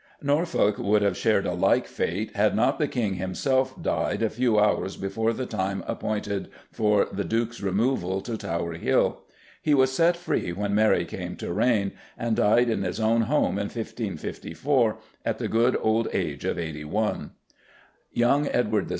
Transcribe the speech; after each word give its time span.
Norfolk 0.19 0.79
would 0.79 1.03
have 1.03 1.15
shared 1.15 1.45
a 1.45 1.53
like 1.53 1.85
fate, 1.85 2.35
had 2.35 2.55
not 2.55 2.79
the 2.79 2.87
King 2.87 3.13
himself 3.17 3.79
died 3.79 4.23
a 4.23 4.31
few 4.31 4.57
hours 4.57 4.97
before 4.97 5.31
the 5.31 5.45
time 5.45 5.83
appointed 5.85 6.49
for 6.71 7.05
the 7.11 7.23
Duke's 7.23 7.61
removal 7.61 8.19
to 8.21 8.35
Tower 8.35 8.73
Hill. 8.73 9.21
He 9.61 9.75
was 9.75 9.91
set 9.91 10.17
free 10.17 10.53
when 10.53 10.73
Mary 10.73 11.05
came 11.05 11.35
to 11.35 11.53
reign, 11.53 11.91
and 12.17 12.35
died 12.35 12.67
in 12.67 12.81
his 12.81 12.99
own 12.99 13.21
home 13.29 13.59
in 13.59 13.67
1554 13.69 14.97
at 15.23 15.37
the 15.37 15.47
good 15.47 15.77
old 15.79 16.07
age 16.13 16.45
of 16.45 16.57
eighty 16.57 16.83
one. 16.83 17.33
Young 18.11 18.47
Edward 18.47 18.87
VI. 18.89 18.89